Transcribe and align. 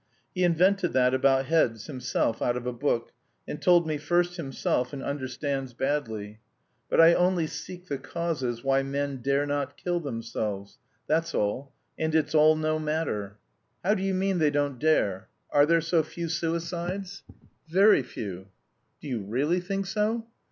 "He 0.33 0.43
invented 0.43 0.93
that 0.93 1.13
about 1.13 1.45
heads 1.45 1.85
himself 1.85 2.41
out 2.41 2.57
of 2.57 2.65
a 2.65 2.73
book, 2.73 3.11
and 3.47 3.61
told 3.61 3.85
me 3.85 3.99
first 3.99 4.37
himself, 4.37 4.93
and 4.93 5.03
understands 5.03 5.75
badly. 5.75 6.39
But 6.89 6.99
I 6.99 7.13
only 7.13 7.45
seek 7.45 7.87
the 7.87 7.99
causes 7.99 8.63
why 8.63 8.81
men 8.81 9.17
dare 9.17 9.45
not 9.45 9.77
kill 9.77 9.99
themselves; 9.99 10.79
that's 11.05 11.35
all. 11.35 11.71
And 11.99 12.15
it's 12.15 12.33
all 12.33 12.55
no 12.55 12.79
matter." 12.79 13.37
"How 13.85 13.93
do 13.93 14.01
you 14.01 14.15
mean 14.15 14.39
they 14.39 14.49
don't 14.49 14.79
dare? 14.79 15.27
Are 15.51 15.67
there 15.67 15.81
so 15.81 16.01
few 16.01 16.29
suicides?" 16.29 17.21
"Very 17.69 18.01
few." 18.01 18.47
"Do 19.01 19.07
you 19.07 19.19
really 19.21 19.59
think 19.59 19.85
so?" 19.85 20.25